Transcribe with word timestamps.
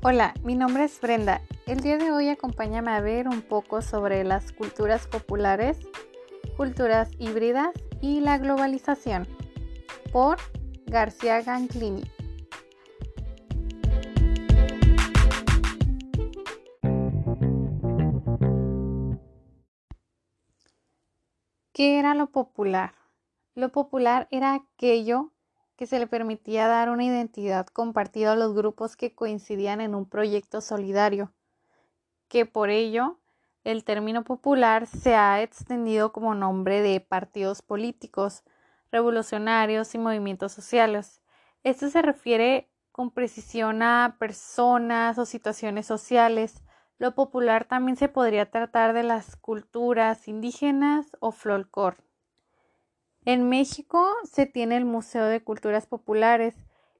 Hola, 0.00 0.32
mi 0.44 0.54
nombre 0.54 0.84
es 0.84 1.00
Brenda. 1.00 1.42
El 1.66 1.80
día 1.80 1.98
de 1.98 2.12
hoy 2.12 2.28
acompáñame 2.28 2.92
a 2.92 3.00
ver 3.00 3.26
un 3.26 3.42
poco 3.42 3.82
sobre 3.82 4.22
las 4.22 4.52
culturas 4.52 5.08
populares, 5.08 5.76
culturas 6.56 7.10
híbridas 7.18 7.70
y 8.00 8.20
la 8.20 8.38
globalización 8.38 9.26
por 10.12 10.36
García 10.86 11.42
Ganclini. 11.42 12.04
¿Qué 21.72 21.98
era 21.98 22.14
lo 22.14 22.30
popular? 22.30 22.94
Lo 23.56 23.72
popular 23.72 24.28
era 24.30 24.54
aquello 24.54 25.32
que 25.78 25.86
se 25.86 26.00
le 26.00 26.08
permitía 26.08 26.66
dar 26.66 26.90
una 26.90 27.04
identidad 27.04 27.68
compartida 27.68 28.32
a 28.32 28.36
los 28.36 28.52
grupos 28.52 28.96
que 28.96 29.14
coincidían 29.14 29.80
en 29.80 29.94
un 29.94 30.06
proyecto 30.06 30.60
solidario, 30.60 31.32
que 32.26 32.46
por 32.46 32.68
ello 32.68 33.20
el 33.62 33.84
término 33.84 34.24
popular 34.24 34.88
se 34.88 35.14
ha 35.14 35.40
extendido 35.40 36.12
como 36.12 36.34
nombre 36.34 36.82
de 36.82 36.98
partidos 37.00 37.62
políticos, 37.62 38.42
revolucionarios 38.90 39.94
y 39.94 39.98
movimientos 39.98 40.50
sociales. 40.50 41.22
Esto 41.62 41.88
se 41.90 42.02
refiere 42.02 42.68
con 42.90 43.12
precisión 43.12 43.80
a 43.80 44.16
personas 44.18 45.16
o 45.16 45.26
situaciones 45.26 45.86
sociales. 45.86 46.64
Lo 46.98 47.14
popular 47.14 47.66
también 47.66 47.96
se 47.96 48.08
podría 48.08 48.50
tratar 48.50 48.94
de 48.94 49.04
las 49.04 49.36
culturas 49.36 50.26
indígenas 50.26 51.06
o 51.20 51.30
folclore. 51.30 52.07
En 53.24 53.48
México 53.48 54.06
se 54.24 54.46
tiene 54.46 54.76
el 54.76 54.84
Museo 54.84 55.26
de 55.26 55.42
Culturas 55.42 55.86
Populares, 55.86 56.54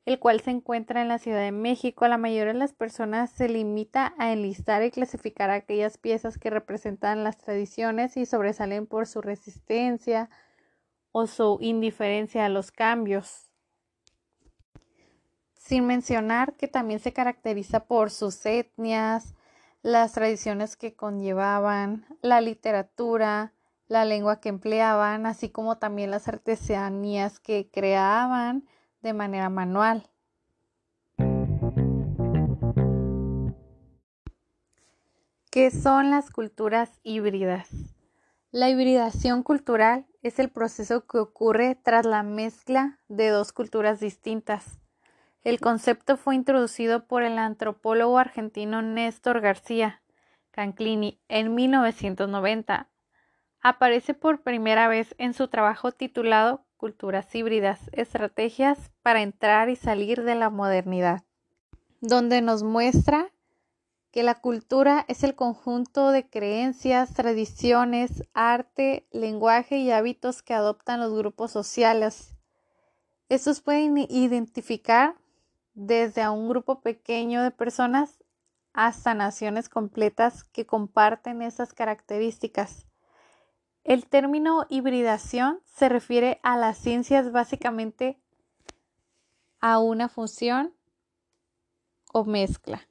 el 0.04 0.18
cual 0.18 0.40
se 0.40 0.50
encuentra 0.50 1.02
en 1.02 1.08
la 1.08 1.18
Ciudad 1.18 1.40
de 1.40 1.52
México. 1.52 2.08
La 2.08 2.18
mayoría 2.18 2.52
de 2.52 2.58
las 2.58 2.72
personas 2.72 3.30
se 3.30 3.48
limita 3.48 4.14
a 4.18 4.32
enlistar 4.32 4.82
y 4.82 4.90
clasificar 4.90 5.50
aquellas 5.50 5.98
piezas 5.98 6.38
que 6.38 6.50
representan 6.50 7.24
las 7.24 7.36
tradiciones 7.36 8.16
y 8.16 8.24
sobresalen 8.24 8.86
por 8.86 9.06
su 9.06 9.20
resistencia 9.20 10.30
o 11.12 11.26
su 11.26 11.58
indiferencia 11.60 12.46
a 12.46 12.48
los 12.48 12.72
cambios. 12.72 13.50
Sin 15.54 15.86
mencionar 15.86 16.54
que 16.54 16.68
también 16.68 17.00
se 17.00 17.12
caracteriza 17.12 17.84
por 17.84 18.10
sus 18.10 18.46
etnias, 18.46 19.34
las 19.82 20.12
tradiciones 20.12 20.76
que 20.76 20.94
conllevaban, 20.94 22.06
la 22.22 22.40
literatura, 22.40 23.52
la 23.88 24.04
lengua 24.04 24.40
que 24.40 24.50
empleaban, 24.50 25.26
así 25.26 25.48
como 25.48 25.78
también 25.78 26.10
las 26.10 26.28
artesanías 26.28 27.40
que 27.40 27.70
creaban 27.70 28.68
de 29.02 29.14
manera 29.14 29.48
manual. 29.48 30.08
¿Qué 35.50 35.70
son 35.70 36.10
las 36.10 36.30
culturas 36.30 37.00
híbridas? 37.02 37.68
La 38.50 38.68
hibridación 38.68 39.42
cultural 39.42 40.06
es 40.22 40.38
el 40.38 40.50
proceso 40.50 41.06
que 41.06 41.18
ocurre 41.18 41.74
tras 41.74 42.04
la 42.04 42.22
mezcla 42.22 42.98
de 43.08 43.28
dos 43.28 43.52
culturas 43.52 43.98
distintas. 44.00 44.78
El 45.42 45.60
concepto 45.60 46.16
fue 46.16 46.34
introducido 46.34 47.06
por 47.06 47.22
el 47.22 47.38
antropólogo 47.38 48.18
argentino 48.18 48.82
Néstor 48.82 49.40
García 49.40 50.02
Canclini 50.50 51.20
en 51.28 51.54
1990 51.54 52.88
aparece 53.60 54.14
por 54.14 54.42
primera 54.42 54.88
vez 54.88 55.14
en 55.18 55.34
su 55.34 55.48
trabajo 55.48 55.92
titulado 55.92 56.64
Culturas 56.76 57.34
híbridas, 57.34 57.80
estrategias 57.92 58.92
para 59.02 59.22
entrar 59.22 59.68
y 59.68 59.76
salir 59.76 60.22
de 60.22 60.36
la 60.36 60.48
modernidad, 60.48 61.24
donde 62.00 62.40
nos 62.40 62.62
muestra 62.62 63.32
que 64.10 64.22
la 64.22 64.40
cultura 64.40 65.04
es 65.08 65.22
el 65.22 65.34
conjunto 65.34 66.10
de 66.10 66.28
creencias, 66.28 67.14
tradiciones, 67.14 68.22
arte, 68.32 69.06
lenguaje 69.10 69.78
y 69.78 69.90
hábitos 69.90 70.42
que 70.42 70.54
adoptan 70.54 71.00
los 71.00 71.14
grupos 71.14 71.50
sociales. 71.50 72.34
Estos 73.28 73.60
pueden 73.60 73.98
identificar 73.98 75.16
desde 75.74 76.22
a 76.22 76.30
un 76.30 76.48
grupo 76.48 76.80
pequeño 76.80 77.42
de 77.42 77.50
personas 77.50 78.24
hasta 78.72 79.14
naciones 79.14 79.68
completas 79.68 80.44
que 80.44 80.66
comparten 80.66 81.42
esas 81.42 81.72
características. 81.72 82.87
El 83.88 84.06
término 84.06 84.66
hibridación 84.68 85.62
se 85.64 85.88
refiere 85.88 86.40
a 86.42 86.58
las 86.58 86.76
ciencias 86.76 87.32
básicamente 87.32 88.20
a 89.60 89.78
una 89.78 90.10
función 90.10 90.74
o 92.12 92.26
mezcla. 92.26 92.86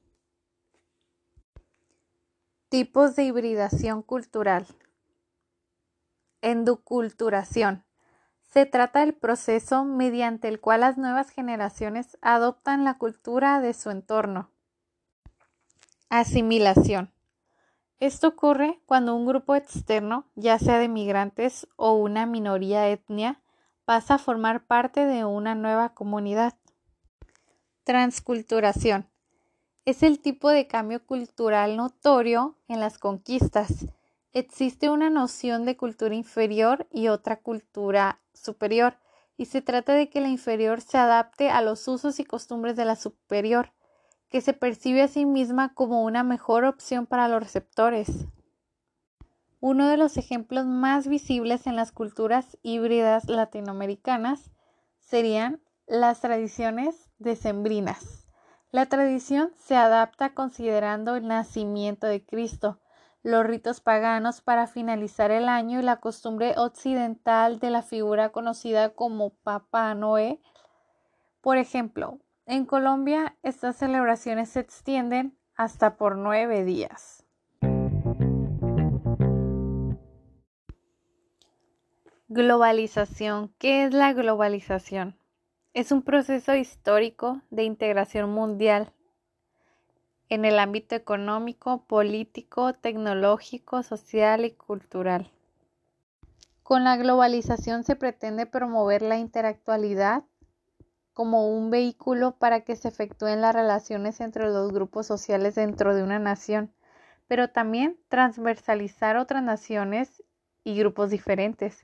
Tipos 2.69 3.15
de 3.15 3.25
hibridación 3.25 4.01
cultural. 4.01 4.65
Endoculturación. 6.41 7.85
Se 8.41 8.65
trata 8.65 9.01
del 9.01 9.13
proceso 9.13 9.85
mediante 9.85 10.47
el 10.47 10.59
cual 10.59 10.79
las 10.79 10.97
nuevas 10.97 11.29
generaciones 11.29 12.17
adoptan 12.23 12.83
la 12.83 12.97
cultura 12.97 13.61
de 13.61 13.75
su 13.75 13.91
entorno. 13.91 14.49
Asimilación. 16.09 17.13
Esto 17.99 18.27
ocurre 18.27 18.79
cuando 18.85 19.15
un 19.15 19.25
grupo 19.25 19.55
externo, 19.55 20.27
ya 20.35 20.59
sea 20.59 20.77
de 20.77 20.87
migrantes 20.87 21.67
o 21.77 21.93
una 21.93 22.27
minoría 22.27 22.87
etnia, 22.89 23.41
pasa 23.85 24.15
a 24.15 24.19
formar 24.19 24.67
parte 24.67 25.05
de 25.05 25.25
una 25.25 25.55
nueva 25.55 25.95
comunidad. 25.95 26.53
Transculturación. 27.83 29.09
Es 29.85 30.03
el 30.03 30.19
tipo 30.19 30.49
de 30.49 30.67
cambio 30.67 31.03
cultural 31.05 31.75
notorio 31.75 32.55
en 32.67 32.81
las 32.81 32.99
conquistas. 32.99 33.87
Existe 34.31 34.91
una 34.91 35.09
noción 35.09 35.65
de 35.65 35.77
cultura 35.77 36.13
inferior 36.13 36.85
y 36.91 37.07
otra 37.07 37.37
cultura 37.37 38.19
superior, 38.33 38.97
y 39.37 39.45
se 39.45 39.63
trata 39.63 39.93
de 39.93 40.09
que 40.09 40.21
la 40.21 40.27
inferior 40.27 40.81
se 40.81 40.99
adapte 40.99 41.49
a 41.49 41.61
los 41.61 41.87
usos 41.87 42.19
y 42.19 42.25
costumbres 42.25 42.75
de 42.75 42.85
la 42.85 42.95
superior 42.95 43.71
que 44.29 44.41
se 44.41 44.53
percibe 44.53 45.01
a 45.01 45.07
sí 45.07 45.25
misma 45.25 45.73
como 45.73 46.03
una 46.03 46.23
mejor 46.23 46.65
opción 46.65 47.05
para 47.05 47.27
los 47.27 47.41
receptores. 47.41 48.27
Uno 49.59 49.87
de 49.87 49.97
los 49.97 50.17
ejemplos 50.17 50.65
más 50.65 51.07
visibles 51.07 51.65
en 51.65 51.75
las 51.75 51.91
culturas 51.91 52.57
híbridas 52.61 53.27
latinoamericanas 53.27 54.51
serían 54.99 55.61
las 55.87 56.21
tradiciones 56.21 57.09
decembrinas. 57.17 58.27
La 58.71 58.85
tradición 58.85 59.51
se 59.55 59.75
adapta 59.75 60.33
considerando 60.33 61.15
el 61.15 61.27
nacimiento 61.27 62.05
de 62.05 62.23
Cristo, 62.25 62.79
los 63.23 63.45
ritos 63.45 63.81
paganos 63.81 64.41
para 64.41 64.67
finalizar 64.67 65.31
el 65.31 65.49
año 65.49 65.79
y 65.79 65.83
la 65.83 65.97
costumbre 65.97 66.53
occidental 66.57 67.59
de 67.59 67.71
la 67.71 67.81
figura 67.81 68.29
conocida 68.29 68.89
como 68.93 69.31
Papá 69.31 69.95
Noé. 69.95 70.39
Por 71.41 71.57
ejemplo, 71.57 72.19
en 72.47 72.65
Colombia, 72.65 73.35
estas 73.43 73.75
celebraciones 73.75 74.49
se 74.49 74.61
extienden 74.61 75.37
hasta 75.55 75.97
por 75.97 76.17
nueve 76.17 76.63
días. 76.63 77.25
Globalización. 82.29 83.53
¿Qué 83.57 83.83
es 83.83 83.93
la 83.93 84.13
globalización? 84.13 85.17
Es 85.73 85.91
un 85.91 86.01
proceso 86.01 86.55
histórico 86.55 87.41
de 87.49 87.63
integración 87.63 88.31
mundial 88.31 88.93
en 90.29 90.45
el 90.45 90.59
ámbito 90.59 90.95
económico, 90.95 91.85
político, 91.85 92.73
tecnológico, 92.73 93.83
social 93.83 94.45
y 94.45 94.51
cultural. 94.51 95.31
Con 96.63 96.83
la 96.83 96.97
globalización 96.97 97.83
se 97.83 97.95
pretende 97.95 98.45
promover 98.45 99.01
la 99.01 99.17
interactualidad 99.17 100.23
como 101.17 101.49
un 101.49 101.71
vehículo 101.71 102.37
para 102.37 102.61
que 102.61 102.75
se 102.75 102.89
efectúen 102.89 103.41
las 103.41 103.55
relaciones 103.55 104.21
entre 104.21 104.45
los 104.51 104.71
grupos 104.71 105.07
sociales 105.07 105.55
dentro 105.55 105.95
de 105.95 106.03
una 106.03 106.19
nación, 106.19 106.71
pero 107.27 107.49
también 107.49 107.97
transversalizar 108.07 109.17
otras 109.17 109.41
naciones 109.41 110.23
y 110.63 110.77
grupos 110.77 111.09
diferentes. 111.09 111.83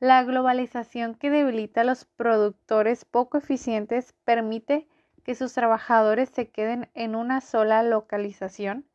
La 0.00 0.24
globalización 0.24 1.14
que 1.14 1.30
debilita 1.30 1.82
a 1.82 1.84
los 1.84 2.04
productores 2.04 3.04
poco 3.04 3.38
eficientes 3.38 4.12
permite 4.24 4.88
que 5.22 5.36
sus 5.36 5.52
trabajadores 5.52 6.30
se 6.30 6.50
queden 6.50 6.90
en 6.94 7.14
una 7.14 7.42
sola 7.42 7.84
localización 7.84 8.88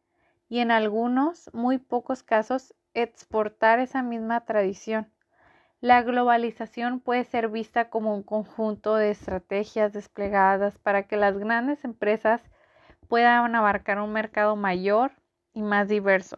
y 0.50 0.60
en 0.60 0.72
algunos, 0.72 1.50
muy 1.54 1.78
pocos 1.78 2.22
casos, 2.22 2.76
exportar 2.94 3.80
esa 3.80 4.04
misma 4.04 4.44
tradición. 4.44 5.10
La 5.81 6.04
globalización 6.04 7.00
puede 7.00 7.24
ser 7.24 7.48
vista 7.48 7.90
como 7.90 8.14
un 8.14 8.22
conjunto 8.22 8.96
de 8.96 9.12
estrategias 9.12 9.94
desplegadas 9.94 10.78
para 10.78 11.04
que 11.04 11.16
las 11.16 11.38
grandes 11.38 11.86
empresas 11.86 12.42
puedan 13.08 13.56
abarcar 13.56 14.02
un 14.02 14.12
mercado 14.12 14.58
mayor 14.58 15.12
y 15.54 15.62
más 15.62 15.88
diverso, 15.88 16.36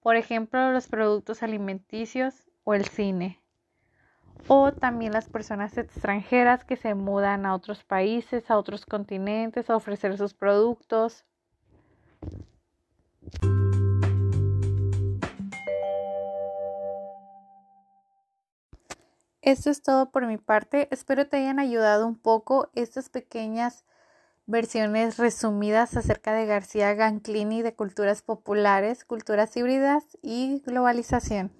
por 0.00 0.16
ejemplo, 0.16 0.72
los 0.72 0.88
productos 0.88 1.44
alimenticios 1.44 2.50
o 2.64 2.74
el 2.74 2.84
cine, 2.84 3.40
o 4.48 4.72
también 4.72 5.12
las 5.12 5.28
personas 5.28 5.78
extranjeras 5.78 6.64
que 6.64 6.76
se 6.76 6.94
mudan 6.94 7.46
a 7.46 7.54
otros 7.54 7.84
países, 7.84 8.50
a 8.50 8.58
otros 8.58 8.86
continentes 8.86 9.70
a 9.70 9.76
ofrecer 9.76 10.18
sus 10.18 10.34
productos 10.34 11.24
Esto 19.44 19.68
es 19.68 19.82
todo 19.82 20.10
por 20.10 20.26
mi 20.26 20.38
parte. 20.38 20.88
Espero 20.90 21.28
te 21.28 21.36
hayan 21.36 21.58
ayudado 21.58 22.06
un 22.06 22.16
poco 22.16 22.70
estas 22.74 23.10
pequeñas 23.10 23.84
versiones 24.46 25.18
resumidas 25.18 25.98
acerca 25.98 26.32
de 26.32 26.46
García 26.46 26.94
Ganclini 26.94 27.60
de 27.60 27.74
culturas 27.74 28.22
populares, 28.22 29.04
culturas 29.04 29.54
híbridas 29.54 30.02
y 30.22 30.62
globalización. 30.64 31.52